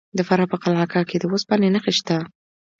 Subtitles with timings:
[0.17, 2.17] د فراه په قلعه کاه کې د وسپنې نښې شته.